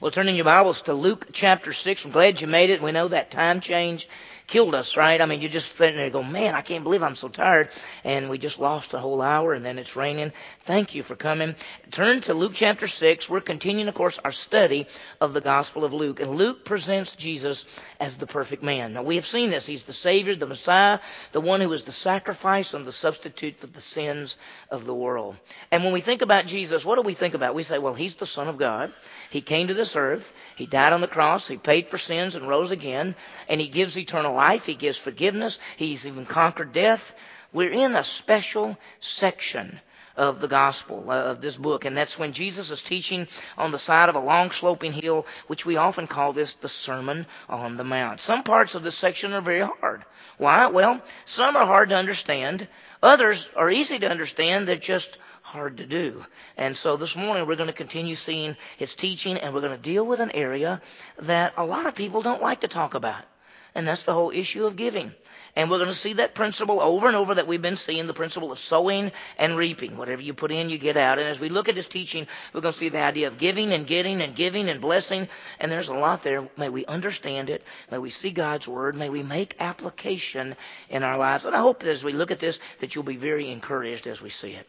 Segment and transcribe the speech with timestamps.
[0.00, 2.06] Well, turning your Bibles to Luke chapter 6.
[2.06, 2.80] I'm glad you made it.
[2.80, 4.08] We know that time change
[4.50, 5.20] killed us, right?
[5.20, 7.68] I mean, you're just sitting there go, man, I can't believe I'm so tired.
[8.02, 10.32] And we just lost a whole hour and then it's raining.
[10.64, 11.54] Thank you for coming.
[11.92, 13.30] Turn to Luke chapter 6.
[13.30, 14.88] We're continuing, of course, our study
[15.20, 16.18] of the Gospel of Luke.
[16.18, 17.64] And Luke presents Jesus
[18.00, 18.92] as the perfect man.
[18.92, 19.66] Now, we have seen this.
[19.66, 20.98] He's the Savior, the Messiah,
[21.30, 24.36] the one who is the sacrifice and the substitute for the sins
[24.68, 25.36] of the world.
[25.70, 27.54] And when we think about Jesus, what do we think about?
[27.54, 28.92] We say, well, He's the Son of God.
[29.30, 30.32] He came to this earth.
[30.56, 31.46] He died on the cross.
[31.46, 33.14] He paid for sins and rose again.
[33.48, 34.39] And He gives eternal life.
[34.66, 35.58] He gives forgiveness.
[35.76, 37.12] He's even conquered death.
[37.52, 39.80] We're in a special section
[40.16, 43.26] of the gospel uh, of this book and that's when jesus is teaching
[43.56, 47.26] on the side of a long sloping hill which we often call this the sermon
[47.48, 48.20] on the mount.
[48.20, 50.04] Some parts of this section are very hard.
[50.36, 50.66] Why?
[50.66, 52.68] Well some are hard to understand.
[53.02, 54.68] Others are easy to understand.
[54.68, 56.24] They're just hard to do.
[56.56, 59.78] And so this morning we're going to continue seeing his teaching and we're going to
[59.78, 60.82] deal with an area
[61.20, 63.24] that a lot of people don't like to talk about
[63.74, 65.12] and that's the whole issue of giving.
[65.56, 68.14] And we're going to see that principle over and over that we've been seeing, the
[68.14, 69.96] principle of sowing and reaping.
[69.96, 71.18] Whatever you put in, you get out.
[71.18, 73.72] And as we look at this teaching, we're going to see the idea of giving
[73.72, 75.28] and getting and giving and blessing.
[75.58, 76.48] And there's a lot there.
[76.56, 77.64] May we understand it.
[77.90, 78.94] May we see God's word.
[78.94, 80.56] May we make application
[80.88, 81.46] in our lives.
[81.46, 84.22] And I hope that as we look at this, that you'll be very encouraged as
[84.22, 84.68] we see it.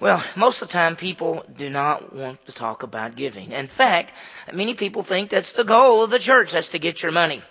[0.00, 3.52] Well, most of the time people do not want to talk about giving.
[3.52, 4.12] In fact,
[4.52, 6.52] many people think that's the goal of the church.
[6.52, 7.42] That's to get your money.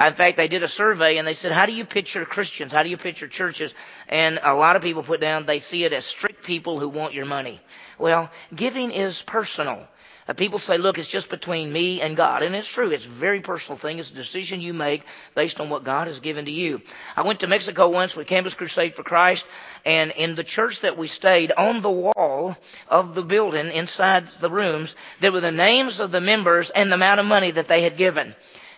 [0.00, 2.72] In fact, they did a survey and they said, how do you picture Christians?
[2.72, 3.74] How do you picture churches?
[4.08, 7.12] And a lot of people put down they see it as strict people who want
[7.12, 7.60] your money.
[7.98, 9.86] Well, giving is personal.
[10.26, 12.42] Uh, people say, look, it's just between me and God.
[12.42, 12.90] And it's true.
[12.90, 13.98] It's a very personal thing.
[13.98, 15.02] It's a decision you make
[15.34, 16.80] based on what God has given to you.
[17.16, 19.44] I went to Mexico once with Campus Crusade for Christ.
[19.84, 22.56] And in the church that we stayed, on the wall
[22.88, 26.94] of the building, inside the rooms, there were the names of the members and the
[26.94, 28.34] amount of money that they had given.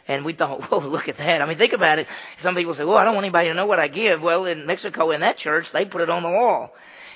[0.08, 1.42] And we thought, whoa, look at that.
[1.42, 2.06] I mean, think about it.
[2.38, 4.22] Some people say, well, I don't want anybody to know what I give.
[4.22, 6.74] Well, in Mexico, in that church, they put it on the wall.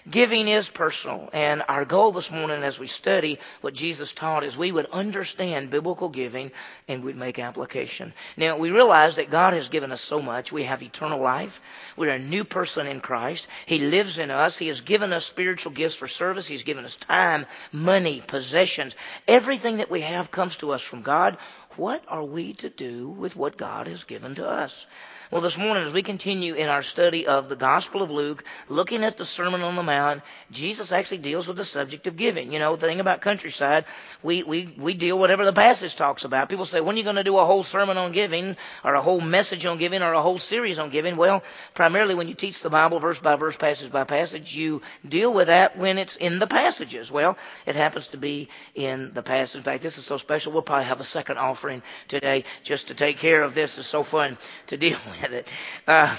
[0.09, 1.29] Giving is personal.
[1.33, 5.71] And our goal this morning as we study what Jesus taught is we would understand
[5.71, 6.53] biblical giving
[6.87, 8.15] and we'd make application.
[8.37, 10.53] Now, we realize that God has given us so much.
[10.53, 11.61] We have eternal life.
[11.97, 13.49] We're a new person in Christ.
[13.67, 14.57] He lives in us.
[14.57, 16.47] He has given us spiritual gifts for service.
[16.47, 18.95] He's given us time, money, possessions.
[19.27, 21.37] Everything that we have comes to us from God.
[21.77, 24.87] What are we to do with what God has given to us?
[25.29, 29.03] Well, this morning, as we continue in our study of the Gospel of Luke, looking
[29.03, 30.23] at the Sermon on the Mount,
[30.53, 32.53] Jesus actually deals with the subject of giving.
[32.53, 33.87] You know, the thing about countryside,
[34.23, 36.49] we, we, we deal whatever the passage talks about.
[36.49, 39.03] People say, when are you going to do a whole sermon on giving, or a
[39.03, 41.17] whole message on giving, or a whole series on giving?
[41.17, 41.43] Well,
[41.75, 45.49] primarily when you teach the Bible verse by verse, passage by passage, you deal with
[45.49, 47.11] that when it's in the passages.
[47.11, 47.37] Well,
[47.67, 49.57] it happens to be in the passage.
[49.57, 52.95] In fact, this is so special, we'll probably have a second offering today just to
[52.95, 53.77] take care of this.
[53.77, 54.39] It's so fun
[54.69, 55.49] to deal with with it.
[55.87, 56.15] Uh,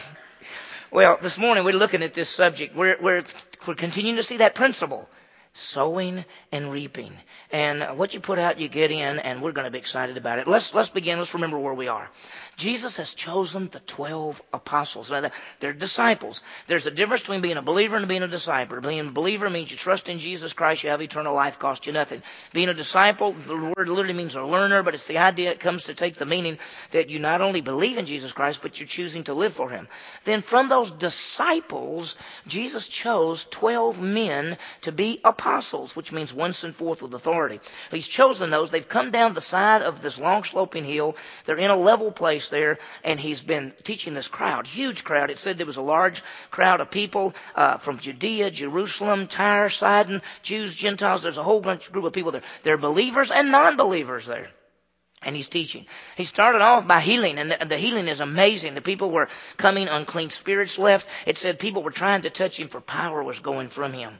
[0.91, 2.75] well, this morning we're looking at this subject.
[2.75, 3.23] We're, we're,
[3.67, 5.07] we're continuing to see that principle
[5.53, 7.11] sowing and reaping.
[7.51, 10.39] And what you put out, you get in, and we're going to be excited about
[10.39, 10.47] it.
[10.47, 11.17] Let's, let's begin.
[11.17, 12.09] Let's remember where we are.
[12.57, 15.11] Jesus has chosen the 12 apostles.
[15.11, 15.29] Now,
[15.59, 16.41] they're disciples.
[16.65, 18.81] There's a difference between being a believer and being a disciple.
[18.81, 21.93] Being a believer means you trust in Jesus Christ, you have eternal life, cost you
[21.93, 22.23] nothing.
[22.53, 25.83] Being a disciple, the word literally means a learner, but it's the idea it comes
[25.83, 26.57] to take the meaning
[26.91, 29.87] that you not only believe in Jesus Christ, but you're choosing to live for Him.
[30.23, 32.15] Then from those disciples,
[32.47, 37.59] Jesus chose 12 men to be apostles, which means one sent forth with authority.
[37.91, 38.71] He's chosen those.
[38.71, 41.15] They've come down the side of this long sloping hill.
[41.45, 45.29] They're in a level place there, and he's been teaching this crowd, huge crowd.
[45.29, 50.21] It said there was a large crowd of people uh, from Judea, Jerusalem, Tyre, Sidon,
[50.43, 51.21] Jews, Gentiles.
[51.23, 52.43] There's a whole bunch group of people there.
[52.63, 54.49] There are believers and non-believers there.
[55.23, 55.87] And he's teaching.
[56.15, 58.75] He started off by healing, and the, the, healing is amazing.
[58.75, 61.07] The people were coming, unclean spirits left.
[61.25, 64.19] It said people were trying to touch him, for power was going from him.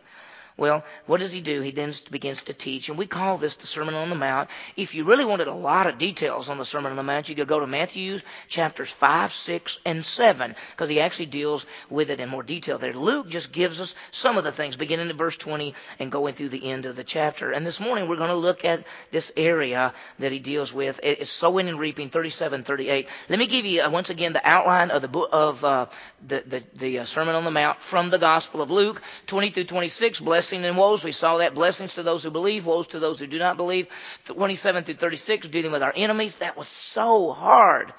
[0.58, 1.62] Well, what does he do?
[1.62, 4.50] He then begins to teach, and we call this the Sermon on the Mount.
[4.76, 7.36] If you really wanted a lot of details on the Sermon on the Mount, you
[7.36, 8.18] could go to Matthew
[8.48, 12.94] chapters 5, 6, and 7, because he actually deals with it in more detail there.
[12.94, 16.50] Luke just gives us some of the things, beginning at verse 20 and going through
[16.50, 17.52] the end of the chapter.
[17.52, 21.00] And this morning we're going to look at this area that he deals with.
[21.04, 23.08] It's sowing and reaping, 37, 38.
[23.30, 25.86] Let me give you uh, once again the outline of the book of uh,
[26.28, 29.66] the, the, the uh, Sermon on the Mount from the Gospel of Luke, 20 through
[29.66, 30.20] 26.
[30.22, 31.04] Bless blessing and woes.
[31.04, 31.56] We saw that.
[31.56, 33.88] Blessings to those who believe, woes to those who do not believe.
[34.26, 36.36] 27 through 36, dealing with our enemies.
[36.36, 37.94] That was so hard.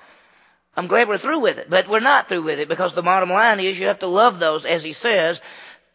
[0.75, 3.31] I'm glad we're through with it, but we're not through with it because the bottom
[3.31, 5.41] line is you have to love those, as he says,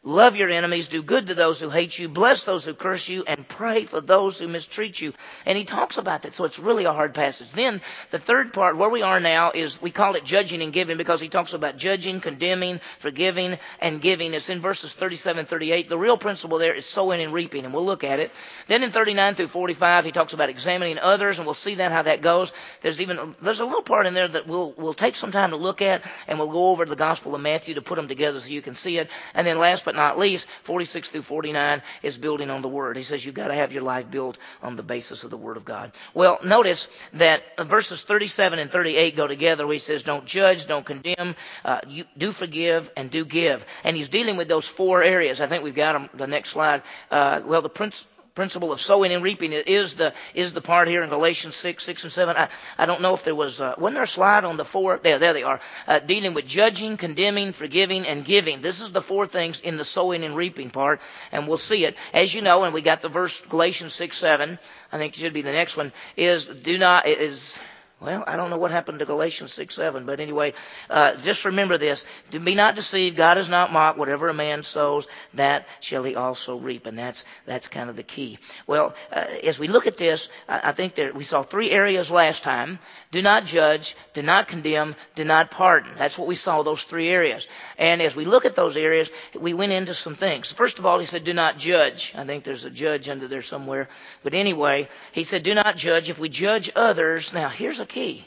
[0.06, 3.24] Love your enemies, do good to those who hate you, bless those who curse you,
[3.26, 5.14] and pray for those who mistreat you.
[5.46, 7.54] And he talks about that, so it's really a hard passage.
[7.54, 7.80] Then
[8.12, 11.22] the third part, where we are now, is we call it judging and giving because
[11.22, 14.34] he talks about judging, condemning, forgiving, and giving.
[14.34, 15.88] It's in verses 37 38.
[15.88, 18.30] The real principle there is sowing and reaping, and we'll look at it.
[18.68, 22.02] Then in 39 through 45, he talks about examining others, and we'll see that how
[22.02, 22.52] that goes.
[22.82, 25.56] There's even there's a little part in there that we'll we'll take some time to
[25.56, 28.50] look at, and we'll go over the Gospel of Matthew to put them together so
[28.50, 29.10] you can see it.
[29.34, 32.98] And then last but but not least, 46 through 49 is building on the Word.
[32.98, 35.58] He says you've got to have your life built on the basis of the Word
[35.58, 35.92] of God.
[36.14, 40.86] Well, notice that verses 37 and 38 go together where he says don't judge, don't
[40.86, 43.66] condemn, uh, you, do forgive, and do give.
[43.84, 45.42] And he's dealing with those four areas.
[45.42, 46.82] I think we've got them, the next slide.
[47.12, 51.04] Uh, well, the prince, principle of sowing and reaping is the is the part here
[51.04, 52.36] in Galatians six, six and seven.
[52.36, 55.00] I, I don't know if there was uh, wasn't there a slide on the four?
[55.02, 58.62] There, there they are, uh, dealing with judging, condemning, forgiving, and giving.
[58.62, 61.00] This is the four things in the sowing and reaping part,
[61.32, 62.64] and we'll see it as you know.
[62.64, 64.58] And we got the verse Galatians six, seven.
[64.92, 65.94] I think it should be the next one.
[66.18, 67.58] Is do not is
[68.04, 70.54] well, I don't know what happened to Galatians 6 7, but anyway,
[70.90, 72.04] uh, just remember this.
[72.32, 73.98] To be not deceived, God is not mocked.
[73.98, 76.86] Whatever a man sows, that shall he also reap.
[76.86, 78.40] And that's, that's kind of the key.
[78.68, 82.12] Well, uh, as we look at this, I, I think that we saw three areas
[82.12, 82.80] last time.
[83.12, 85.92] Do not judge, do not condemn, do not pardon.
[85.98, 87.48] That's what we saw, those three areas.
[87.78, 89.10] And as we look at those areas,
[89.40, 90.52] we went into some things.
[90.52, 92.12] First of all, he said, do not judge.
[92.16, 93.88] I think there's a judge under there somewhere.
[94.24, 96.10] But anyway, he said, do not judge.
[96.10, 98.26] If we judge others, now here's a key.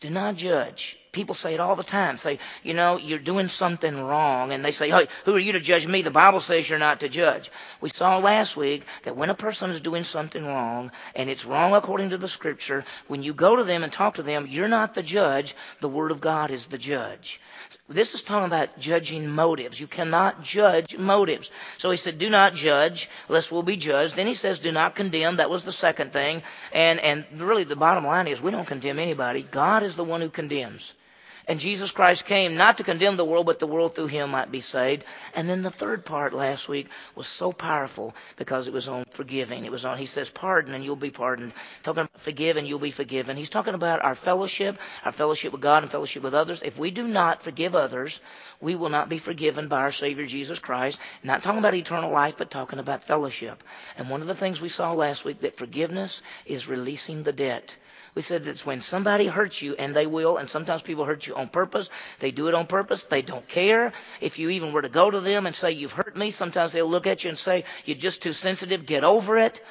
[0.00, 0.96] Do not judge.
[1.12, 2.16] People say it all the time.
[2.16, 4.50] Say, you know, you're doing something wrong.
[4.50, 6.00] And they say, hey, who are you to judge me?
[6.00, 7.50] The Bible says you're not to judge.
[7.82, 11.74] We saw last week that when a person is doing something wrong, and it's wrong
[11.74, 14.94] according to the scripture, when you go to them and talk to them, you're not
[14.94, 15.54] the judge.
[15.80, 17.42] The Word of God is the judge.
[17.90, 19.78] This is talking about judging motives.
[19.78, 21.50] You cannot judge motives.
[21.76, 24.16] So he said, do not judge, lest we'll be judged.
[24.16, 25.36] Then he says, do not condemn.
[25.36, 26.42] That was the second thing.
[26.72, 29.42] And, and really the bottom line is we don't condemn anybody.
[29.42, 30.94] God is the one who condemns.
[31.48, 34.50] And Jesus Christ came not to condemn the world, but the world through him might
[34.50, 35.04] be saved.
[35.34, 39.64] And then the third part last week was so powerful because it was on forgiving.
[39.64, 41.52] It was on, he says, pardon and you'll be pardoned.
[41.82, 43.36] Talking about forgive and you'll be forgiven.
[43.36, 46.62] He's talking about our fellowship, our fellowship with God and fellowship with others.
[46.64, 48.20] If we do not forgive others,
[48.60, 50.98] we will not be forgiven by our Savior Jesus Christ.
[51.22, 53.62] Not talking about eternal life, but talking about fellowship.
[53.96, 57.74] And one of the things we saw last week that forgiveness is releasing the debt.
[58.14, 61.34] We said it's when somebody hurts you, and they will, and sometimes people hurt you
[61.34, 61.88] on purpose.
[62.20, 63.04] They do it on purpose.
[63.04, 63.92] They don't care.
[64.20, 66.86] If you even were to go to them and say, You've hurt me, sometimes they'll
[66.88, 68.84] look at you and say, You're just too sensitive.
[68.84, 69.64] Get over it.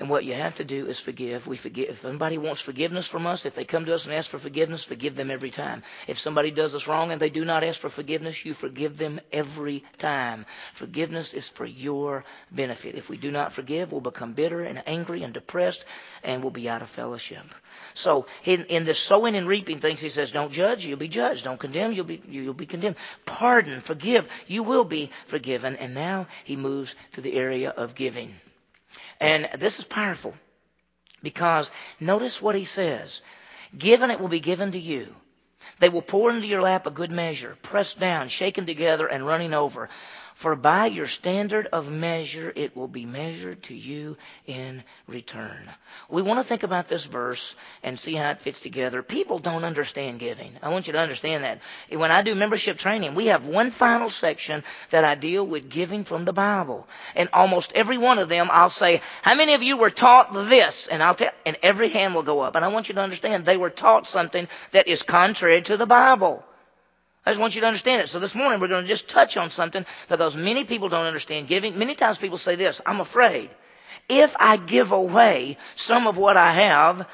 [0.00, 1.46] And what you have to do is forgive.
[1.46, 1.88] We forgive.
[1.88, 4.82] If anybody wants forgiveness from us, if they come to us and ask for forgiveness,
[4.82, 5.84] forgive them every time.
[6.08, 9.20] If somebody does us wrong and they do not ask for forgiveness, you forgive them
[9.30, 10.46] every time.
[10.72, 12.96] Forgiveness is for your benefit.
[12.96, 15.84] If we do not forgive, we'll become bitter and angry and depressed
[16.24, 17.44] and we'll be out of fellowship.
[17.94, 21.44] So in, in the sowing and reaping things, he says, don't judge, you'll be judged.
[21.44, 22.96] Don't condemn, you'll be, you'll be condemned.
[23.26, 25.76] Pardon, forgive, you will be forgiven.
[25.76, 28.34] And now he moves to the area of giving.
[29.24, 30.34] And this is powerful
[31.22, 33.22] because notice what he says.
[33.76, 35.14] Given it will be given to you.
[35.78, 39.54] They will pour into your lap a good measure, pressed down, shaken together, and running
[39.54, 39.88] over.
[40.34, 44.16] For by your standard of measure, it will be measured to you
[44.46, 45.70] in return.
[46.08, 47.54] We want to think about this verse
[47.84, 49.02] and see how it fits together.
[49.02, 50.52] People don't understand giving.
[50.60, 51.60] I want you to understand that.
[51.88, 56.02] When I do membership training, we have one final section that I deal with giving
[56.02, 56.88] from the Bible.
[57.14, 60.88] And almost every one of them, I'll say, how many of you were taught this?
[60.88, 62.56] And I'll tell, and every hand will go up.
[62.56, 65.86] And I want you to understand they were taught something that is contrary to the
[65.86, 66.44] Bible.
[67.26, 68.10] I just want you to understand it.
[68.10, 71.06] So this morning we're going to just touch on something that because many people don't
[71.06, 71.78] understand giving.
[71.78, 73.50] Many times people say this, I'm afraid.
[74.08, 77.06] If I give away some of what I have,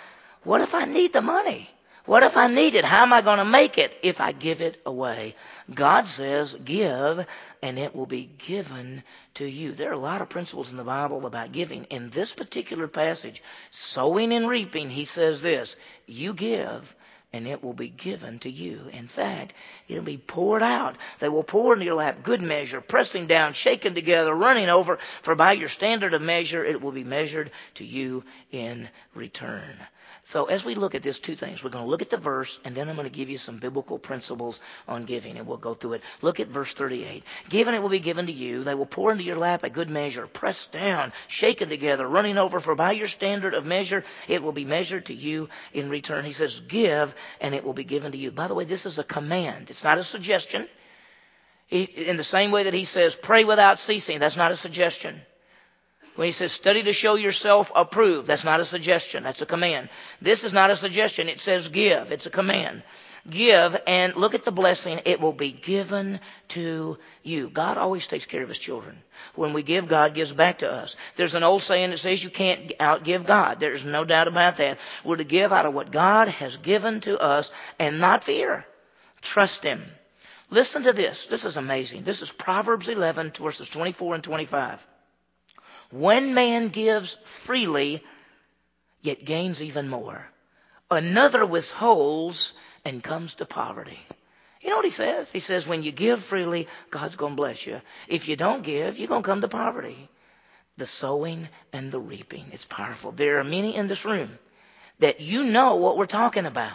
[0.43, 1.71] what if I need the money?
[2.07, 2.85] What if I need it?
[2.85, 5.37] How am I going to make it if I give it away?
[5.73, 7.25] God says, give
[7.63, 9.73] and it will be given to you.
[9.73, 11.85] There are a lot of principles in the Bible about giving.
[11.85, 15.77] In this particular passage, sowing and reaping, he says this,
[16.07, 16.97] you give
[17.33, 18.89] and it will be given to you.
[18.93, 19.55] In fact,
[19.89, 20.97] it'll be poured out.
[21.21, 25.35] They will pour into your lap good measure, pressing down, shaken together, running over, for
[25.35, 29.77] by your standard of measure it will be measured to you in return.
[30.25, 31.65] So as we look at this, two things.
[31.65, 33.59] We're going to look at the verse, and then I'm going to give you some
[33.59, 36.03] biblical principles on giving, and we'll go through it.
[36.21, 37.25] Look at verse 38.
[37.49, 38.63] Given it will be given to you.
[38.63, 42.61] They will pour into your lap a good measure, pressed down, shaken together, running over,
[42.61, 46.25] for by your standard of measure, it will be measured to you in return.
[46.25, 48.31] He says, give, and it will be given to you.
[48.31, 49.71] By the way, this is a command.
[49.71, 50.69] It's not a suggestion.
[51.67, 55.21] He, in the same way that he says, pray without ceasing, that's not a suggestion.
[56.21, 59.89] When he says, study to show yourself approved, that's not a suggestion, that's a command.
[60.21, 62.83] This is not a suggestion, it says give, it's a command.
[63.31, 67.49] Give and look at the blessing, it will be given to you.
[67.49, 68.99] God always takes care of his children.
[69.35, 70.95] When we give, God gives back to us.
[71.17, 73.59] There's an old saying that says you can't outgive God.
[73.59, 74.77] There's no doubt about that.
[75.07, 78.67] We're to give out of what God has given to us and not fear.
[79.23, 79.83] Trust him.
[80.51, 81.25] Listen to this.
[81.31, 82.03] This is amazing.
[82.03, 84.87] This is Proverbs 11, verses 24 and 25.
[85.91, 88.05] When man gives freely,
[89.03, 90.25] yet gains even more.
[90.91, 92.53] Another withholds
[92.85, 93.99] and comes to poverty.
[94.61, 95.31] You know what he says?
[95.31, 97.81] He says, when you give freely, God's going to bless you.
[98.09, 100.09] If you don't give, you're going to come to poverty.
[100.77, 102.47] The sowing and the reaping.
[102.53, 103.13] It's powerful.
[103.13, 104.39] There are many in this room
[104.99, 106.73] that you know what we're talking about.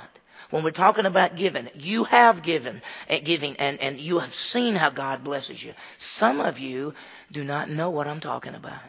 [0.49, 4.75] When we're talking about giving, you have given eh, giving and, and you have seen
[4.75, 5.73] how God blesses you.
[5.97, 6.93] Some of you
[7.31, 8.81] do not know what I'm talking about.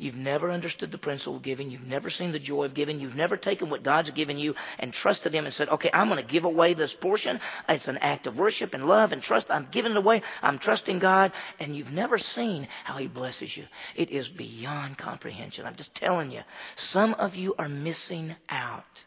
[0.00, 1.72] You've never understood the principle of giving.
[1.72, 3.00] You've never seen the joy of giving.
[3.00, 6.24] You've never taken what God's given you and trusted Him and said, okay, I'm going
[6.24, 7.40] to give away this portion.
[7.68, 9.50] It's an act of worship and love and trust.
[9.50, 10.22] I'm giving it away.
[10.40, 11.32] I'm trusting God.
[11.58, 13.64] And you've never seen how He blesses you.
[13.96, 15.66] It is beyond comprehension.
[15.66, 16.42] I'm just telling you.
[16.76, 19.04] Some of you are missing out.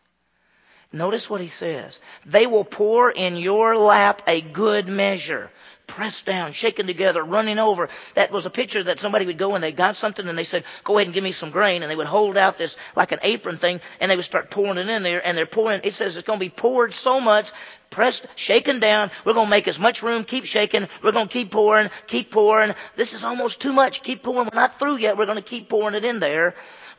[0.93, 2.01] Notice what he says.
[2.25, 5.49] They will pour in your lap a good measure.
[5.87, 7.87] Pressed down, shaken together, running over.
[8.15, 10.65] That was a picture that somebody would go and they got something and they said,
[10.83, 11.81] go ahead and give me some grain.
[11.81, 14.77] And they would hold out this like an apron thing and they would start pouring
[14.77, 17.51] it in there and they're pouring, it says it's going to be poured so much,
[17.89, 19.11] pressed, shaken down.
[19.23, 20.89] We're going to make as much room, keep shaking.
[21.01, 22.73] We're going to keep pouring, keep pouring.
[22.97, 24.03] This is almost too much.
[24.03, 24.49] Keep pouring.
[24.51, 25.17] We're not through yet.
[25.17, 26.55] We're going to keep pouring it in there.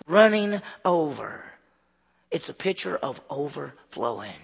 [0.06, 1.44] Running over.
[2.32, 4.40] It's a picture of overflowing.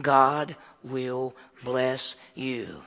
[0.00, 2.82] God will bless you.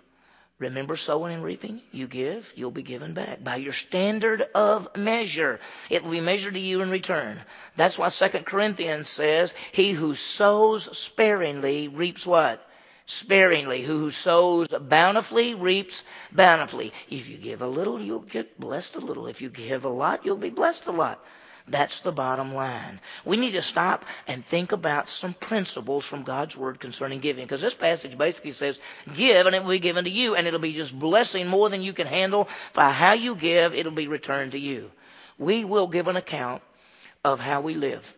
[0.59, 1.81] Remember sowing and reaping?
[1.91, 3.43] You give, you'll be given back.
[3.43, 7.39] By your standard of measure, it will be measured to you in return.
[7.77, 12.63] That's why 2 Corinthians says, He who sows sparingly reaps what?
[13.07, 13.81] Sparingly.
[13.81, 16.93] Who sows bountifully reaps bountifully.
[17.09, 19.27] If you give a little, you'll get blessed a little.
[19.27, 21.25] If you give a lot, you'll be blessed a lot.
[21.71, 22.99] That's the bottom line.
[23.25, 27.45] We need to stop and think about some principles from God's Word concerning giving.
[27.45, 28.79] Because this passage basically says,
[29.15, 30.35] give and it will be given to you.
[30.35, 32.49] And it'll be just blessing more than you can handle.
[32.73, 34.91] By how you give, it'll be returned to you.
[35.37, 36.61] We will give an account
[37.23, 38.15] of how we live.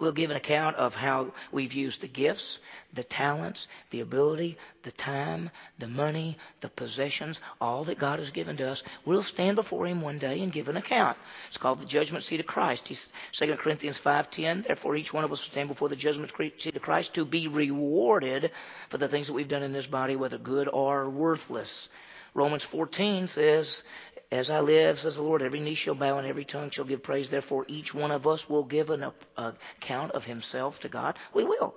[0.00, 2.58] We'll give an account of how we've used the gifts,
[2.92, 8.56] the talents, the ability, the time, the money, the possessions, all that God has given
[8.58, 8.82] to us.
[9.04, 11.18] We'll stand before Him one day and give an account.
[11.48, 12.88] It's called the judgment seat of Christ.
[12.88, 16.76] He's, 2 Corinthians 5.10, therefore each one of us will stand before the judgment seat
[16.76, 18.50] of Christ to be rewarded
[18.88, 21.88] for the things that we've done in this body, whether good or worthless.
[22.34, 23.82] Romans 14 says,
[24.30, 27.02] as I live, says the Lord, every knee shall bow and every tongue shall give
[27.02, 27.30] praise.
[27.30, 31.18] Therefore, each one of us will give an uh, account of himself to God.
[31.32, 31.74] We will.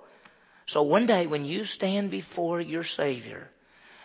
[0.66, 3.50] So one day when you stand before your Savior,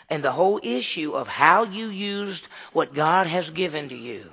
[0.10, 4.30] and the whole issue of how you used what God has given to you,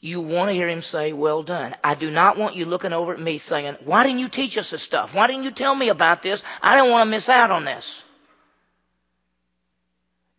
[0.00, 1.74] you want to hear him say, well done.
[1.82, 4.70] I do not want you looking over at me saying, why didn't you teach us
[4.70, 5.14] this stuff?
[5.14, 6.42] Why didn't you tell me about this?
[6.62, 8.02] I didn't want to miss out on this.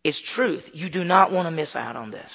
[0.02, 0.70] It's truth.
[0.72, 2.32] You do not want to miss out on this.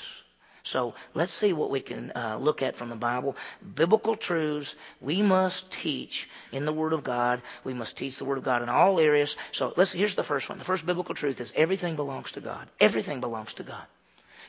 [0.65, 3.35] So let's see what we can uh, look at from the Bible.
[3.75, 7.43] Biblical truths we must teach in the Word of God.
[7.63, 9.35] We must teach the Word of God in all areas.
[9.51, 10.57] So let's, here's the first one.
[10.57, 12.67] The first biblical truth is everything belongs to God.
[12.79, 13.83] Everything belongs to God.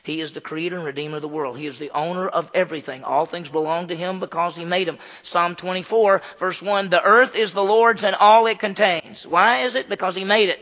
[0.01, 1.57] He is the creator and redeemer of the world.
[1.57, 3.03] He is the owner of everything.
[3.03, 4.97] All things belong to him because he made them.
[5.21, 9.27] Psalm 24 verse 1, the earth is the Lord's and all it contains.
[9.27, 9.87] Why is it?
[9.87, 10.59] Because he made it.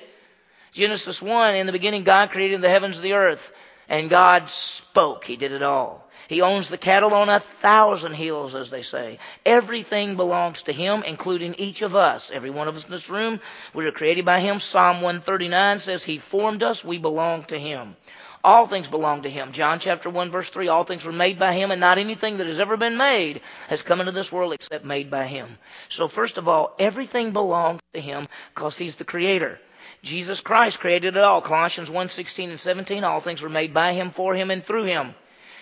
[0.76, 3.50] Genesis 1, in the beginning God created the heavens and the earth.
[3.88, 5.24] And God spoke.
[5.24, 6.06] He did it all.
[6.28, 9.20] He owns the cattle on a thousand hills, as they say.
[9.46, 12.30] Everything belongs to Him, including each of us.
[12.30, 13.40] Every one of us in this room,
[13.74, 14.60] we are created by Him.
[14.60, 16.84] Psalm 139 says He formed us.
[16.84, 17.96] We belong to Him.
[18.44, 19.54] All things belong to Him.
[19.54, 22.48] John chapter 1 verse 3, all things were made by Him and not anything that
[22.48, 23.40] has ever been made
[23.70, 25.58] has come into this world except made by Him.
[25.88, 29.60] So first of all, everything belongs to Him because He's the Creator.
[30.06, 31.42] Jesus Christ created it all.
[31.42, 34.84] Colossians 1, 16 and 17, all things were made by him, for him, and through
[34.84, 35.16] him.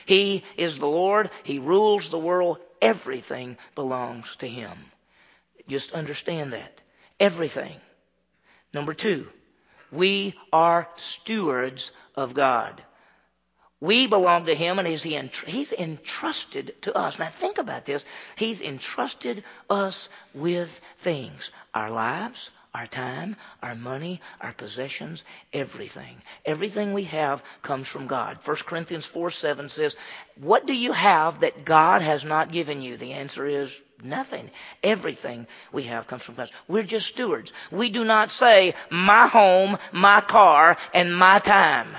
[0.06, 1.32] He is the Lord.
[1.44, 2.58] He rules the world.
[2.82, 4.78] Everything belongs to him.
[5.70, 6.82] Just understand that.
[7.22, 7.74] Everything.
[8.74, 9.28] Number two,
[9.94, 12.84] we are stewards of God.
[13.80, 17.20] We belong to Him and he's, he's entrusted to us.
[17.20, 18.06] Now think about this.
[18.38, 21.52] He's entrusted us with things.
[21.74, 26.22] Our lives, our time, our money, our possessions, everything.
[26.46, 28.40] Everything we have comes from God.
[28.44, 29.96] 1 Corinthians 4 7 says,
[30.38, 32.98] What do you have that God has not given you?
[32.98, 33.72] The answer is
[34.04, 34.50] nothing.
[34.84, 36.52] Everything we have comes from God.
[36.68, 37.54] We're just stewards.
[37.72, 41.96] We do not say, my home, my car, and my time.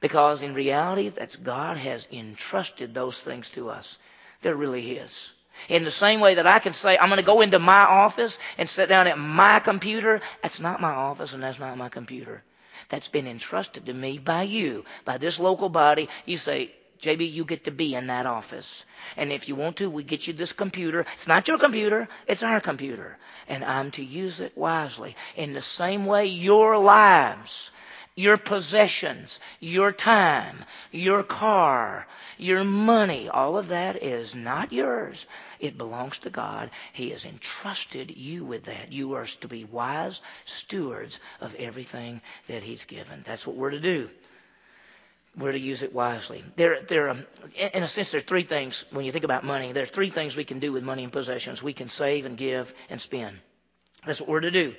[0.00, 3.98] Because in reality, that's God has entrusted those things to us.
[4.42, 5.30] They're really His.
[5.68, 8.38] In the same way that I can say, I'm going to go into my office
[8.58, 12.42] and sit down at my computer, that's not my office and that's not my computer.
[12.88, 16.08] That's been entrusted to me by you, by this local body.
[16.26, 18.84] You say, JB, you get to be in that office.
[19.16, 21.04] And if you want to, we get you this computer.
[21.14, 23.18] It's not your computer, it's our computer.
[23.48, 25.16] And I'm to use it wisely.
[25.36, 27.70] In the same way, your lives
[28.14, 35.26] your possessions, your time, your car, your money, all of that is not yours.
[35.60, 36.70] It belongs to God.
[36.92, 38.92] He has entrusted you with that.
[38.92, 43.22] You are to be wise stewards of everything that He's given.
[43.24, 44.10] That's what we're to do.
[45.34, 46.44] We're to use it wisely.
[46.56, 47.24] There, there, um,
[47.56, 49.72] in a sense, there are three things when you think about money.
[49.72, 51.62] There are three things we can do with money and possessions.
[51.62, 53.38] We can save and give and spend.
[54.04, 54.74] That's what we're to do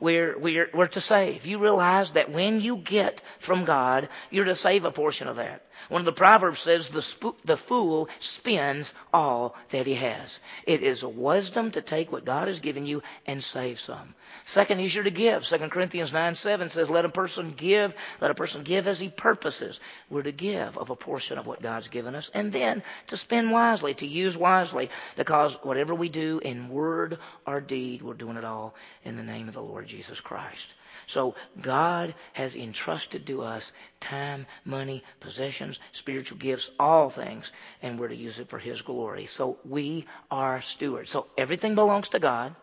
[0.00, 1.46] we're, we're, we're to save.
[1.46, 5.62] You realize that when you get from God, you're to save a portion of that.
[5.88, 10.40] One of the Proverbs says, the, sp- the fool spends all that he has.
[10.66, 14.14] It is wisdom to take what God has given you and save some.
[14.44, 15.44] Second is you're to give.
[15.44, 19.08] 2 Corinthians 9 7 says, Let a person give, let a person give as he
[19.08, 19.78] purposes.
[20.10, 22.30] We're to give of a portion of what God's given us.
[22.32, 27.60] And then to spend wisely, to use wisely, because whatever we do in word or
[27.60, 28.74] deed, we're doing it all
[29.04, 30.68] in the name of the Lord Jesus Christ.
[31.06, 38.08] So God has entrusted to us time, money, possessions, spiritual gifts, all things, and we're
[38.08, 39.26] to use it for His glory.
[39.26, 41.10] So we are stewards.
[41.10, 42.54] So everything belongs to God.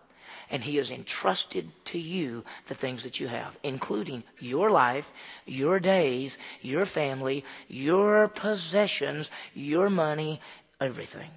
[0.49, 5.11] And He has entrusted to you the things that you have, including your life,
[5.45, 10.41] your days, your family, your possessions, your money,
[10.81, 11.31] everything.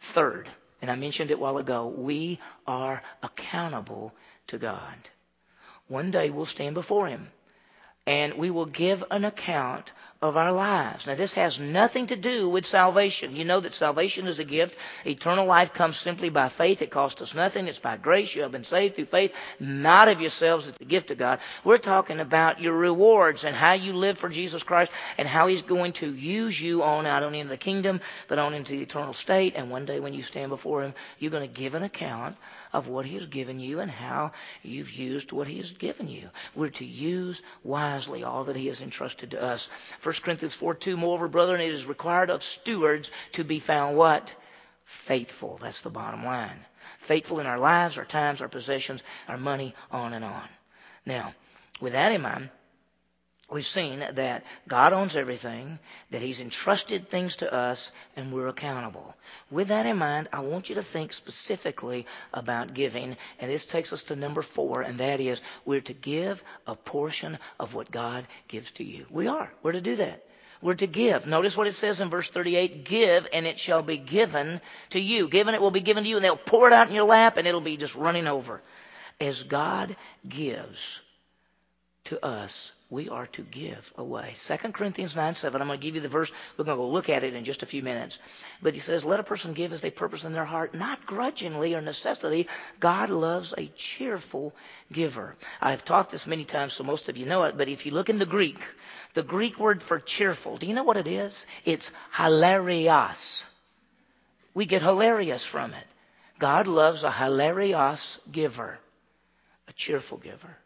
[0.00, 0.50] Third,
[0.82, 4.12] and I mentioned it while ago, we are accountable
[4.48, 5.10] to God.
[5.88, 7.28] One day we'll stand before Him
[8.06, 9.90] and we will give an account
[10.20, 11.06] of our lives.
[11.06, 13.36] Now, this has nothing to do with salvation.
[13.36, 14.76] You know that salvation is a gift.
[15.04, 16.80] Eternal life comes simply by faith.
[16.80, 17.66] It costs us nothing.
[17.66, 18.34] It's by grace.
[18.34, 20.66] You have been saved through faith, not of yourselves.
[20.66, 21.40] It's the gift of God.
[21.62, 25.62] We're talking about your rewards and how you live for Jesus Christ and how He's
[25.62, 29.12] going to use you on not only into the kingdom, but on into the eternal
[29.12, 29.54] state.
[29.56, 32.36] And one day when you stand before Him, you're going to give an account
[32.74, 34.32] of what He has given you and how
[34.62, 36.28] you've used what He has given you.
[36.54, 39.68] We're to use wisely all that He has entrusted to us.
[40.02, 44.34] 1 Corinthians 4 2, moreover, brethren, it is required of stewards to be found what?
[44.84, 45.58] Faithful.
[45.62, 46.58] That's the bottom line.
[46.98, 50.48] Faithful in our lives, our times, our possessions, our money, on and on.
[51.06, 51.32] Now,
[51.80, 52.50] with that in mind,
[53.50, 55.78] we've seen that God owns everything,
[56.10, 59.14] that He's entrusted things to us, and we're accountable.
[59.50, 63.92] With that in mind, I want you to think specifically about giving, and this takes
[63.92, 68.26] us to number four, and that is we're to give a portion of what God
[68.48, 69.06] gives to you.
[69.10, 69.52] We are.
[69.62, 70.24] We're to do that.
[70.64, 71.26] We're to give.
[71.26, 75.28] Notice what it says in verse 38 Give, and it shall be given to you.
[75.28, 77.36] Given, it will be given to you, and they'll pour it out in your lap,
[77.36, 78.62] and it'll be just running over.
[79.20, 79.94] As God
[80.26, 81.00] gives
[82.04, 84.34] to us, we are to give away.
[84.36, 85.60] 2 Corinthians 9 7.
[85.60, 86.30] I'm going to give you the verse.
[86.56, 88.18] We're going to go look at it in just a few minutes.
[88.62, 91.74] But he says, Let a person give as they purpose in their heart, not grudgingly
[91.74, 92.46] or necessity.
[92.80, 94.54] God loves a cheerful
[94.92, 95.34] giver.
[95.60, 97.56] I've taught this many times, so most of you know it.
[97.56, 98.58] But if you look in the Greek,
[99.14, 101.46] the Greek word for cheerful, do you know what it is?
[101.64, 103.44] It's hilarious.
[104.52, 105.86] We get hilarious from it.
[106.38, 108.78] God loves a hilarious giver,
[109.68, 110.56] a cheerful giver.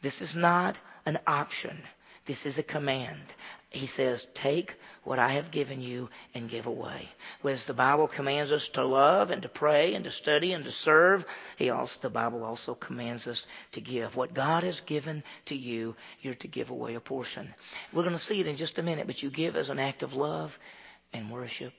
[0.00, 1.82] This is not an option.
[2.24, 3.22] This is a command.
[3.70, 7.08] He says, Take what I have given you and give away.
[7.42, 10.72] Whereas the Bible commands us to love and to pray and to study and to
[10.72, 11.24] serve,
[11.56, 14.16] he also, the Bible also commands us to give.
[14.16, 17.54] What God has given to you, you're to give away a portion.
[17.92, 20.02] We're going to see it in just a minute, but you give as an act
[20.02, 20.58] of love
[21.12, 21.72] and worship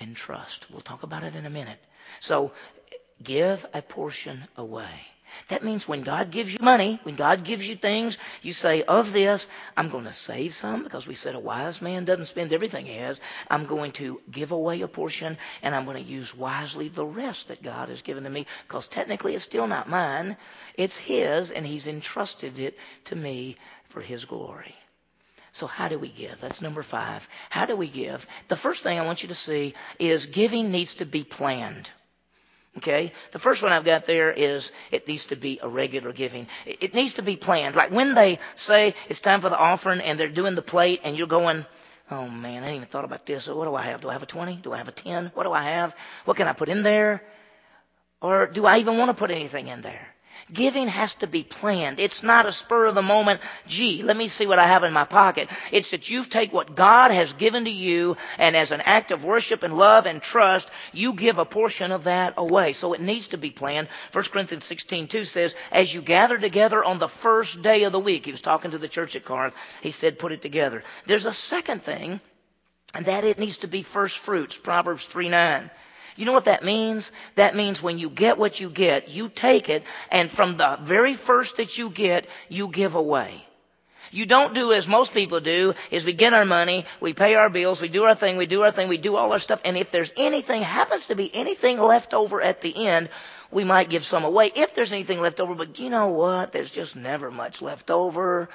[0.00, 0.70] and trust.
[0.70, 1.78] We'll talk about it in a minute.
[2.20, 2.52] So,
[3.22, 4.90] give a portion away.
[5.48, 9.12] That means when God gives you money, when God gives you things, you say, of
[9.12, 12.86] this, I'm going to save some because we said a wise man doesn't spend everything
[12.86, 13.20] he has.
[13.50, 17.48] I'm going to give away a portion and I'm going to use wisely the rest
[17.48, 20.36] that God has given to me because technically it's still not mine.
[20.76, 23.56] It's his and he's entrusted it to me
[23.90, 24.74] for his glory.
[25.52, 26.40] So how do we give?
[26.40, 27.28] That's number five.
[27.50, 28.26] How do we give?
[28.48, 31.90] The first thing I want you to see is giving needs to be planned.
[32.78, 33.12] Okay?
[33.32, 36.48] The first one I've got there is it needs to be a regular giving.
[36.66, 37.76] It needs to be planned.
[37.76, 41.16] Like when they say it's time for the offering and they're doing the plate and
[41.16, 41.64] you're going,
[42.10, 43.46] oh man, I ain't even thought about this.
[43.46, 44.00] What do I have?
[44.00, 44.56] Do I have a 20?
[44.56, 45.32] Do I have a 10?
[45.34, 45.94] What do I have?
[46.24, 47.22] What can I put in there?
[48.20, 50.13] Or do I even want to put anything in there?
[50.52, 52.00] Giving has to be planned.
[52.00, 54.92] It's not a spur of the moment, gee, let me see what I have in
[54.92, 55.48] my pocket.
[55.72, 59.24] It's that you take what God has given to you and as an act of
[59.24, 62.72] worship and love and trust, you give a portion of that away.
[62.74, 63.88] So it needs to be planned.
[64.12, 68.00] 1 Corinthians 16, 2 says, as you gather together on the first day of the
[68.00, 70.84] week, he was talking to the church at Corinth, he said, put it together.
[71.06, 72.20] There's a second thing,
[72.92, 74.56] and that it needs to be first fruits.
[74.56, 75.70] Proverbs 3, 9.
[76.16, 77.10] You know what that means?
[77.34, 81.14] That means when you get what you get, you take it, and from the very
[81.14, 83.44] first that you get, you give away.
[84.12, 87.50] You don't do as most people do, is we get our money, we pay our
[87.50, 89.76] bills, we do our thing, we do our thing, we do all our stuff, and
[89.76, 93.08] if there's anything, happens to be anything left over at the end,
[93.50, 96.52] we might give some away if there's anything left over, but you know what?
[96.52, 98.48] There's just never much left over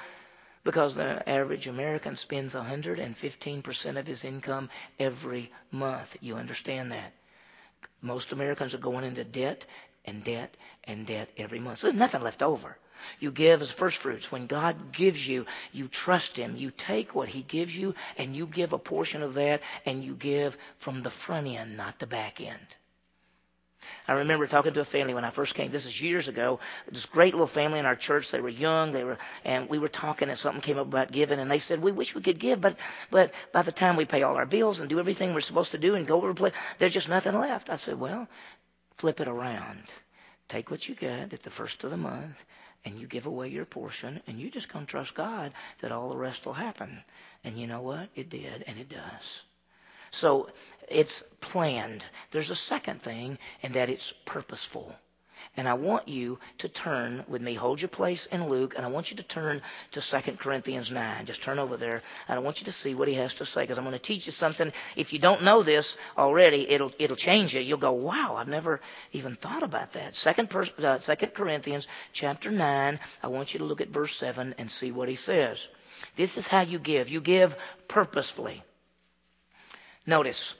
[0.64, 6.16] because the average American spends 115% of his income every month.
[6.20, 7.12] You understand that?
[8.02, 9.64] Most Americans are going into debt
[10.04, 11.78] and debt and debt every month.
[11.78, 12.76] So there's nothing left over.
[13.18, 14.30] You give as first fruits.
[14.30, 16.56] When God gives you, you trust Him.
[16.56, 20.14] You take what He gives you and you give a portion of that and you
[20.14, 22.66] give from the front end, not the back end.
[24.10, 25.70] I remember talking to a family when I first came.
[25.70, 26.58] This is years ago.
[26.90, 28.32] This great little family in our church.
[28.32, 28.90] They were young.
[28.90, 31.80] They were, and we were talking, and something came up about giving, and they said,
[31.80, 32.76] "We wish we could give, but,
[33.12, 35.78] but by the time we pay all our bills and do everything we're supposed to
[35.78, 38.26] do and go over play, there's just nothing left." I said, "Well,
[38.96, 39.84] flip it around.
[40.48, 42.44] Take what you get at the first of the month,
[42.84, 46.16] and you give away your portion, and you just come trust God that all the
[46.16, 47.04] rest will happen."
[47.44, 48.08] And you know what?
[48.16, 49.42] It did, and it does.
[50.10, 50.48] So
[50.88, 52.04] it's planned.
[52.30, 54.92] There's a second thing, and that it's purposeful.
[55.56, 57.54] And I want you to turn with me.
[57.54, 61.26] Hold your place in Luke, and I want you to turn to 2 Corinthians 9.
[61.26, 63.62] Just turn over there, and I want you to see what he has to say,
[63.62, 64.72] because I'm going to teach you something.
[64.96, 67.60] If you don't know this already, it'll, it'll change you.
[67.60, 68.80] You'll go, wow, I've never
[69.12, 70.14] even thought about that.
[70.14, 70.30] 2
[70.84, 74.92] uh, 2 Corinthians chapter 9, I want you to look at verse 7 and see
[74.92, 75.66] what he says.
[76.16, 77.08] This is how you give.
[77.08, 77.56] You give
[77.88, 78.62] purposefully.
[80.10, 80.54] Notice,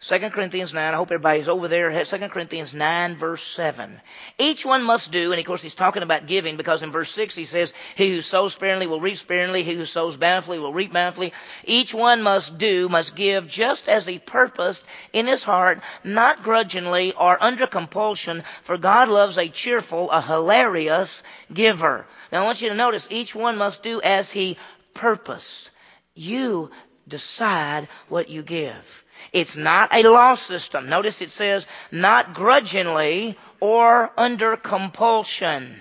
[0.00, 2.04] 2 Corinthians 9, I hope everybody's over there.
[2.04, 4.00] 2 Corinthians 9 verse 7.
[4.36, 7.36] Each one must do, and of course he's talking about giving because in verse 6
[7.36, 10.92] he says, He who sows sparingly will reap sparingly, he who sows bountifully will reap
[10.92, 11.32] bountifully.
[11.62, 17.12] Each one must do, must give just as he purposed in his heart, not grudgingly
[17.12, 21.22] or under compulsion, for God loves a cheerful, a hilarious
[21.54, 22.06] giver.
[22.32, 24.58] Now I want you to notice, each one must do as he
[24.94, 25.70] purposed.
[26.18, 26.72] You
[27.08, 29.04] decide what you give.
[29.32, 30.88] It's not a law system.
[30.88, 35.80] Notice it says not grudgingly or under compulsion.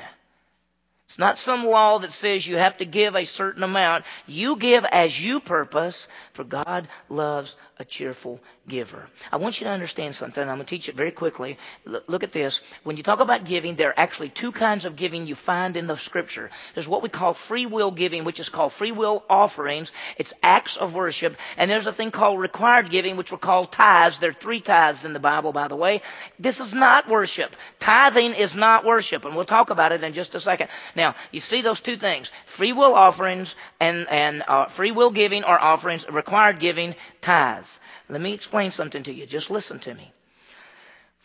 [1.08, 4.06] It's not some law that says you have to give a certain amount.
[4.28, 9.06] You give as you purpose, for God loves a cheerful giver.
[9.32, 10.42] I want you to understand something.
[10.42, 11.58] I'm going to teach it very quickly.
[11.86, 12.62] Look at this.
[12.84, 15.86] When you talk about giving, there are actually two kinds of giving you find in
[15.86, 16.50] the scripture.
[16.74, 19.92] There's what we call free will giving, which is called free will offerings.
[20.18, 21.36] It's acts of worship.
[21.58, 24.20] And there's a thing called required giving, which we call tithes.
[24.20, 26.02] There are three tithes in the Bible, by the way.
[26.40, 27.56] This is not worship.
[27.80, 29.26] Tithing is not worship.
[29.26, 30.70] And we'll talk about it in just a second.
[30.96, 32.32] Now, you see those two things.
[32.46, 37.65] Free will offerings and, and uh, free will giving or offerings, required giving, tithes.
[38.10, 39.26] Let me explain something to you.
[39.26, 40.12] Just listen to me.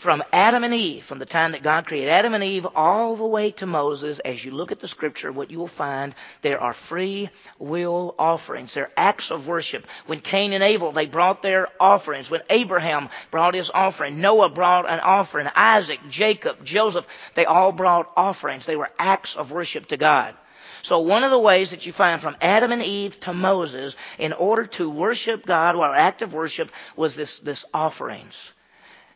[0.00, 3.26] From Adam and Eve, from the time that God created Adam and Eve all the
[3.26, 6.72] way to Moses, as you look at the scripture, what you will find, there are
[6.72, 8.72] free will offerings.
[8.72, 9.86] They're acts of worship.
[10.06, 12.30] When Cain and Abel, they brought their offerings.
[12.30, 18.10] When Abraham brought his offering, Noah brought an offering, Isaac, Jacob, Joseph, they all brought
[18.16, 18.64] offerings.
[18.64, 20.34] They were acts of worship to God.
[20.80, 24.32] So one of the ways that you find from Adam and Eve to Moses in
[24.32, 28.50] order to worship God or act of worship was this, this offerings.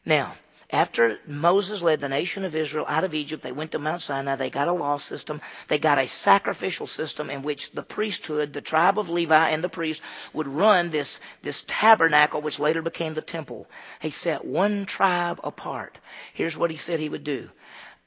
[0.04, 0.34] Now,
[0.74, 4.34] after Moses led the nation of Israel out of Egypt, they went to Mount Sinai.
[4.36, 5.40] They got a law system.
[5.68, 9.68] They got a sacrificial system in which the priesthood, the tribe of Levi and the
[9.68, 13.68] priest would run this, this tabernacle, which later became the temple.
[14.00, 15.98] He set one tribe apart.
[16.32, 17.48] Here's what he said he would do.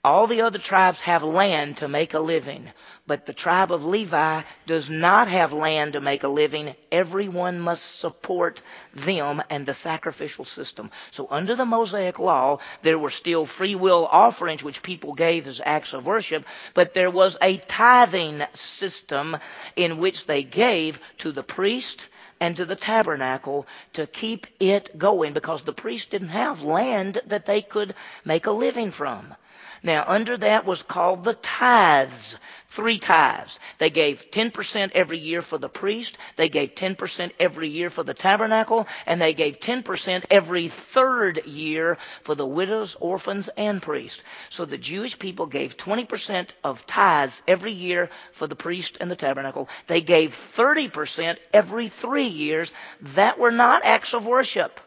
[0.08, 2.72] All the other tribes have land to make a living,
[3.06, 6.76] but the tribe of Levi does not have land to make a living.
[6.94, 8.62] Everyone must support
[8.94, 10.92] them and the sacrificial system.
[11.12, 15.62] So under the Mosaic law, there were still free will offerings which people gave as
[15.66, 19.36] acts of worship, but there was a tithing system
[19.76, 22.06] in which they gave to the priest,
[22.40, 27.46] and to the tabernacle to keep it going because the priests didn't have land that
[27.46, 27.94] they could
[28.24, 29.36] make a living from.
[29.84, 32.36] Now, under that was called the tithes.
[32.70, 33.60] Three tithes.
[33.78, 38.14] They gave 10% every year for the priest, they gave 10% every year for the
[38.14, 44.22] tabernacle, and they gave 10% every third year for the widows, orphans, and priests.
[44.50, 49.16] So the Jewish people gave 20% of tithes every year for the priest and the
[49.16, 49.70] tabernacle.
[49.88, 54.82] They gave 30% every three years that were not acts of worship.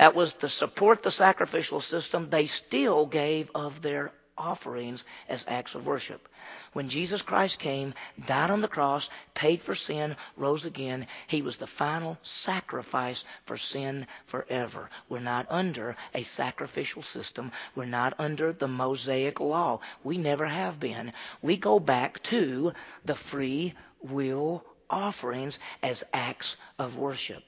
[0.00, 2.30] That was to support the sacrificial system.
[2.30, 6.26] They still gave of their offerings as acts of worship.
[6.72, 7.92] When Jesus Christ came,
[8.26, 13.58] died on the cross, paid for sin, rose again, he was the final sacrifice for
[13.58, 14.88] sin forever.
[15.10, 17.52] We're not under a sacrificial system.
[17.74, 19.80] We're not under the Mosaic law.
[20.02, 21.12] We never have been.
[21.42, 22.72] We go back to
[23.04, 27.42] the free will offerings as acts of worship.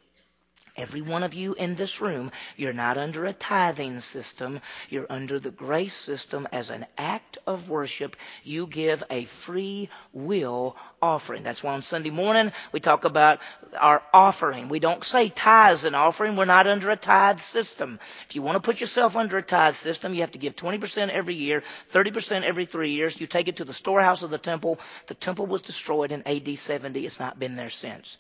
[0.75, 4.63] Every one of you in this room, you're not under a tithing system.
[4.89, 8.17] You're under the grace system as an act of worship.
[8.43, 11.43] You give a free will offering.
[11.43, 13.41] That's why on Sunday morning we talk about
[13.79, 14.71] our offering.
[14.71, 16.37] We don't say tithes and offering.
[16.37, 18.01] We're not under a tithe system.
[18.29, 21.11] If you want to put yourself under a tithe system, you have to give 20%
[21.11, 23.21] every year, 30% every three years.
[23.21, 24.81] You take it to the storehouse of the temple.
[25.07, 27.05] The temple was destroyed in AD 70.
[27.05, 28.17] It's not been there since.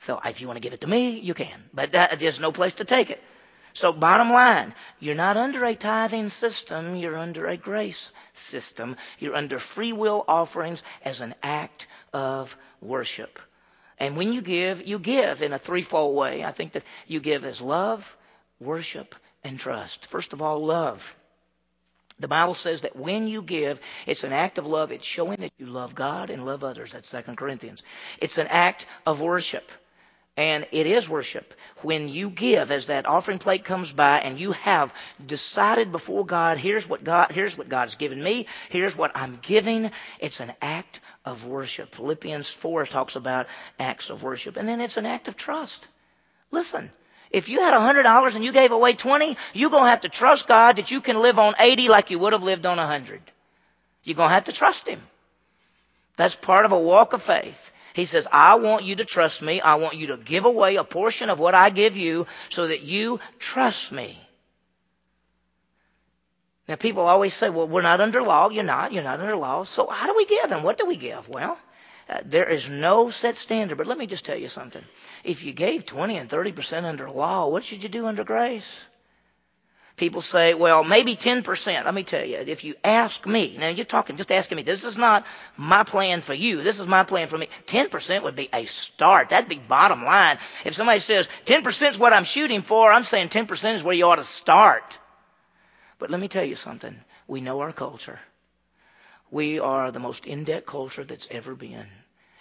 [0.00, 1.62] So if you want to give it to me, you can.
[1.74, 3.22] But that, there's no place to take it.
[3.72, 8.96] So bottom line, you're not under a tithing system, you're under a grace system.
[9.18, 13.38] You're under free will offerings as an act of worship.
[13.98, 16.44] And when you give, you give in a threefold way.
[16.44, 18.16] I think that you give as love,
[18.58, 20.06] worship, and trust.
[20.06, 21.14] First of all, love.
[22.18, 24.90] The Bible says that when you give, it's an act of love.
[24.92, 26.92] It's showing that you love God and love others.
[26.92, 27.82] That's 2 Corinthians.
[28.18, 29.70] It's an act of worship.
[30.36, 31.54] And it is worship.
[31.82, 34.92] When you give, as that offering plate comes by and you have
[35.24, 39.90] decided before God, here's what God, here's what God's given me, here's what I'm giving,
[40.18, 41.94] it's an act of worship.
[41.94, 44.56] Philippians 4 talks about acts of worship.
[44.56, 45.86] And then it's an act of trust.
[46.50, 46.90] Listen,
[47.30, 50.48] if you had $100 and you gave away 20, you're going to have to trust
[50.48, 53.20] God that you can live on 80 like you would have lived on 100.
[54.02, 55.00] You're going to have to trust Him.
[56.16, 57.70] That's part of a walk of faith.
[58.00, 59.60] He says, I want you to trust me.
[59.60, 62.80] I want you to give away a portion of what I give you so that
[62.80, 64.18] you trust me.
[66.66, 68.48] Now, people always say, well, we're not under law.
[68.48, 68.94] You're not.
[68.94, 69.64] You're not under law.
[69.64, 71.28] So, how do we give and what do we give?
[71.28, 71.58] Well,
[72.08, 73.76] uh, there is no set standard.
[73.76, 74.84] But let me just tell you something.
[75.22, 78.86] If you gave 20 and 30% under law, what should you do under grace?
[80.00, 81.84] People say, well, maybe 10%.
[81.84, 84.82] Let me tell you, if you ask me, now you're talking, just asking me, this
[84.82, 85.26] is not
[85.58, 86.62] my plan for you.
[86.62, 87.50] This is my plan for me.
[87.66, 89.28] 10% would be a start.
[89.28, 90.38] That'd be bottom line.
[90.64, 94.06] If somebody says 10% is what I'm shooting for, I'm saying 10% is where you
[94.06, 94.98] ought to start.
[95.98, 96.96] But let me tell you something.
[97.28, 98.20] We know our culture.
[99.30, 101.86] We are the most in-debt culture that's ever been.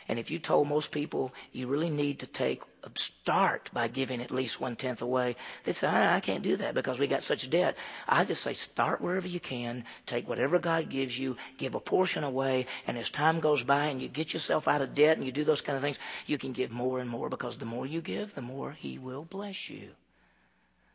[0.09, 2.63] And if you told most people you really need to take
[2.95, 6.73] start by giving at least one tenth away, they say, I, I can't do that
[6.73, 7.77] because we got such debt.
[8.07, 12.23] I just say start wherever you can, take whatever God gives you, give a portion
[12.23, 15.31] away, and as time goes by and you get yourself out of debt and you
[15.31, 18.01] do those kind of things, you can give more and more because the more you
[18.01, 19.89] give, the more He will bless you.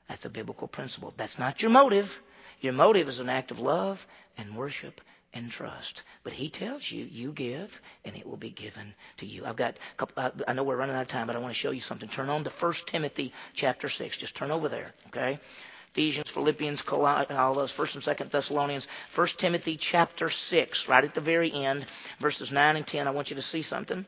[0.09, 1.15] That's a biblical principle.
[1.17, 2.21] That's not your motive.
[2.61, 4.05] Your motive is an act of love
[4.37, 5.01] and worship
[5.35, 6.03] and trust.
[6.23, 9.45] But he tells you, you give, and it will be given to you.
[9.45, 11.59] I've got, a couple, I know we're running out of time, but I want to
[11.59, 12.09] show you something.
[12.09, 14.17] Turn on to 1 Timothy chapter 6.
[14.17, 15.39] Just turn over there, okay?
[15.93, 21.21] Ephesians, Philippians, all those, 1st and 2nd Thessalonians, 1 Timothy chapter 6, right at the
[21.21, 21.87] very end,
[22.19, 23.07] verses 9 and 10.
[23.07, 24.05] I want you to see something.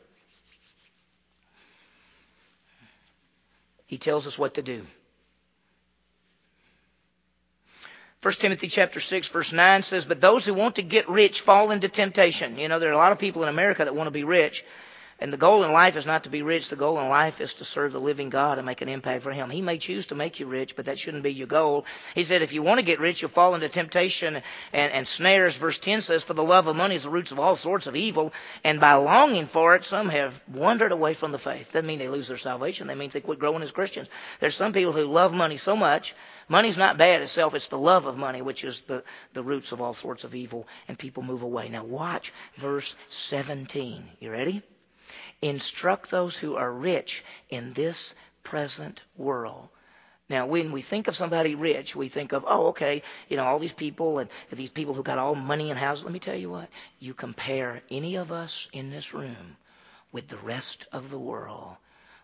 [3.87, 4.83] He tells us what to do.
[8.27, 11.71] 1 Timothy chapter 6 verse 9 says, But those who want to get rich fall
[11.71, 12.59] into temptation.
[12.59, 14.65] You know, there are a lot of people in America that want to be rich.
[15.19, 16.69] And the goal in life is not to be rich.
[16.69, 19.33] The goal in life is to serve the living God and make an impact for
[19.33, 19.49] Him.
[19.49, 21.87] He may choose to make you rich, but that shouldn't be your goal.
[22.15, 24.43] He said, if you want to get rich, you'll fall into temptation
[24.75, 25.57] and, and snares.
[25.57, 27.97] Verse 10 says, for the love of money is the roots of all sorts of
[27.97, 28.35] evil.
[28.63, 31.73] And by longing for it, some have wandered away from the faith.
[31.73, 32.89] Doesn't mean they lose their salvation.
[32.89, 34.09] That means they quit growing as Christians.
[34.41, 36.15] There's some people who love money so much.
[36.47, 37.55] Money's not bad itself.
[37.55, 39.03] It's the love of money, which is the,
[39.33, 40.69] the roots of all sorts of evil.
[40.89, 41.71] And people move away.
[41.71, 44.05] Now watch verse 17.
[44.21, 44.63] You ready?
[45.43, 49.69] Instruct those who are rich in this present world.
[50.29, 53.61] Now, when we think of somebody rich, we think of, oh, okay, you know, all
[53.61, 56.05] these people and these people who got all money and houses.
[56.05, 56.69] Let me tell you what.
[56.99, 59.57] You compare any of us in this room
[60.11, 61.77] with the rest of the world.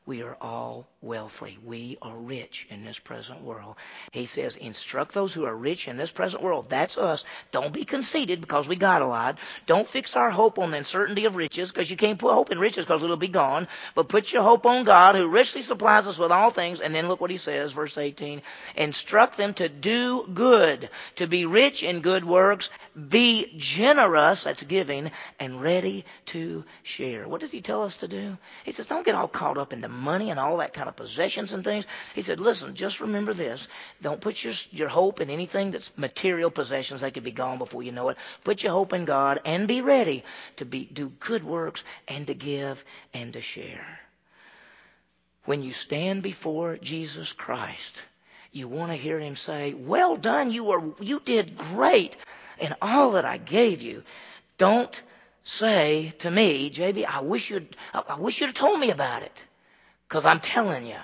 [0.04, 1.58] We are all wealthy.
[1.64, 3.76] We are rich in this present world.
[4.10, 6.66] He says, instruct those who are rich in this present world.
[6.68, 7.24] That's us.
[7.52, 9.38] Don't be conceited because we got a lot.
[9.66, 12.58] Don't fix our hope on the uncertainty of riches because you can't put hope in
[12.58, 13.68] riches because it'll be gone.
[13.94, 16.80] But put your hope on God who richly supplies us with all things.
[16.80, 18.42] And then look what he says, verse 18.
[18.76, 22.70] Instruct them to do good, to be rich in good works,
[23.08, 27.28] be generous, that's giving, and ready to share.
[27.28, 28.36] What does he tell us to do?
[28.64, 30.96] He says, don't get all caught up in the money and all that kind of
[30.96, 31.86] possessions and things.
[32.14, 33.68] He said, listen, just remember this.
[34.00, 37.00] Don't put your, your hope in anything that's material possessions.
[37.00, 38.16] They could be gone before you know it.
[38.44, 40.24] Put your hope in God and be ready
[40.56, 44.00] to be, do good works and to give and to share.
[45.44, 48.02] When you stand before Jesus Christ,
[48.52, 52.16] you want to hear him say, well done, you were, you did great
[52.58, 54.04] in all that I gave you.
[54.58, 55.00] Don't
[55.44, 59.44] say to me, JB, I wish you'd, I wish you'd have told me about it.
[60.12, 60.98] Because I'm telling you,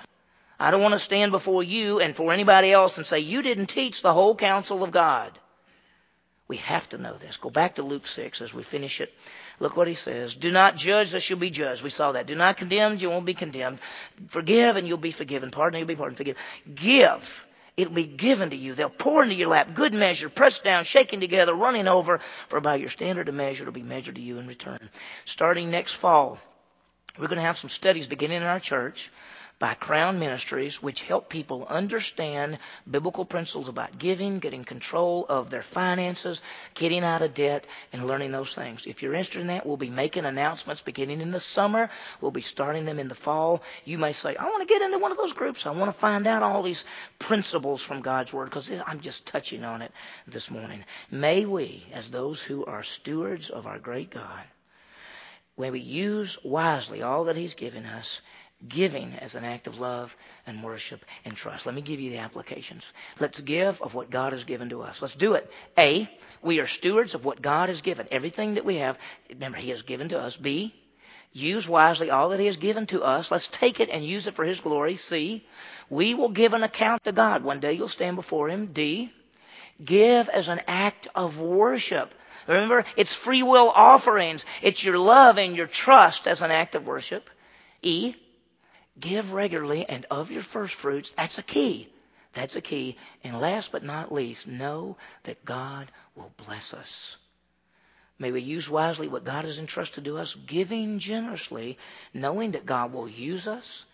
[0.59, 3.65] I don't want to stand before you and for anybody else and say, you didn't
[3.65, 5.31] teach the whole counsel of God.
[6.47, 7.35] We have to know this.
[7.37, 9.11] Go back to Luke 6 as we finish it.
[9.59, 10.35] Look what he says.
[10.35, 11.81] Do not judge, thus you'll be judged.
[11.81, 12.27] We saw that.
[12.27, 13.79] Do not condemn, you won't be condemned.
[14.27, 15.49] Forgive, and you'll be forgiven.
[15.49, 16.17] Pardon, and you'll be pardoned.
[16.17, 16.37] Forgive.
[16.75, 17.45] Give.
[17.77, 18.75] It'll be given to you.
[18.75, 19.73] They'll pour into your lap.
[19.73, 22.19] Good measure, pressed down, shaking together, running over.
[22.47, 24.91] For by your standard of measure, it'll be measured to you in return.
[25.25, 26.37] Starting next fall,
[27.19, 29.11] we're going to have some studies beginning in our church
[29.59, 32.57] by Crown Ministries, which help people understand
[32.89, 36.41] biblical principles about giving, getting control of their finances,
[36.75, 38.85] getting out of debt, and learning those things.
[38.85, 41.89] If you're interested in that, we'll be making announcements beginning in the summer.
[42.21, 43.61] We'll be starting them in the fall.
[43.83, 45.65] You may say, I want to get into one of those groups.
[45.65, 46.85] I want to find out all these
[47.19, 49.91] principles from God's Word because I'm just touching on it
[50.25, 50.85] this morning.
[51.11, 54.43] May we, as those who are stewards of our great God,
[55.59, 58.21] when we use wisely all that He's given us,
[58.65, 60.15] giving as an act of love
[60.47, 61.65] and worship and trust.
[61.65, 62.93] Let me give you the applications.
[63.19, 65.01] Let's give of what God has given to us.
[65.01, 65.51] Let's do it.
[65.77, 66.09] A,
[66.41, 68.07] we are stewards of what God has given.
[68.09, 68.97] Everything that we have,
[69.29, 70.37] remember, He has given to us.
[70.37, 70.73] B,
[71.33, 73.29] use wisely all that He has given to us.
[73.29, 74.95] Let's take it and use it for His glory.
[74.95, 75.45] C,
[75.89, 77.43] we will give an account to God.
[77.43, 78.67] One day you'll stand before Him.
[78.67, 79.11] D,
[79.83, 82.15] give as an act of worship.
[82.49, 84.43] Remember, it's free will offerings.
[84.63, 87.29] It's your love and your trust as an act of worship.
[87.83, 88.15] E,
[88.99, 91.11] give regularly and of your first fruits.
[91.11, 91.93] That's a key.
[92.33, 92.97] That's a key.
[93.23, 97.17] And last but not least, know that God will bless us.
[98.17, 101.77] May we use wisely what God has entrusted to us, giving generously,
[102.15, 103.85] knowing that God will use us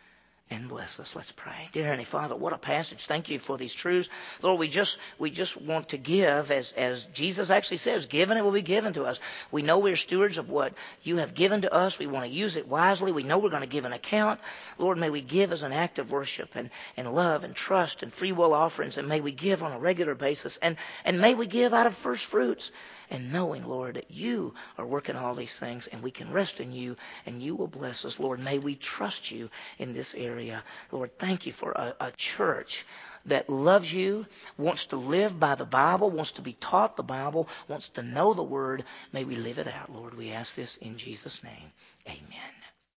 [0.51, 1.15] and bless us.
[1.15, 1.69] Let's pray.
[1.71, 3.05] Dear Heavenly Father, what a passage.
[3.05, 4.09] Thank you for these truths.
[4.43, 8.43] Lord, we just, we just want to give as, as Jesus actually says, given it
[8.43, 9.19] will be given to us.
[9.51, 11.97] We know we're stewards of what you have given to us.
[11.97, 13.11] We want to use it wisely.
[13.11, 14.39] We know we're going to give an account.
[14.77, 18.13] Lord, may we give as an act of worship and, and love and trust and
[18.13, 18.99] free will offerings.
[18.99, 20.57] And may we give on a regular basis.
[20.57, 22.71] And, and may we give out of first fruits
[23.09, 26.71] and knowing, Lord, that you are working all these things and we can rest in
[26.71, 28.19] you and you will bless us.
[28.19, 30.63] Lord, may we trust you in this area.
[30.91, 32.85] Lord, thank you for a, a church
[33.25, 34.25] that loves you,
[34.57, 38.33] wants to live by the Bible, wants to be taught the Bible, wants to know
[38.33, 38.83] the Word.
[39.13, 40.15] May we live it out, Lord.
[40.15, 41.71] We ask this in Jesus' name.
[42.07, 42.64] Amen.